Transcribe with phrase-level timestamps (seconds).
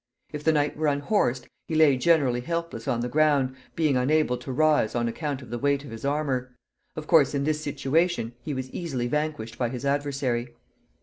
[0.33, 4.51] If a knight were unhorsed, he lay generally helpless on the ground, being unable to
[4.51, 6.55] rise on account of the weight of his armor.
[6.95, 10.55] Of course, in this situation he was easily vanquished by his adversary.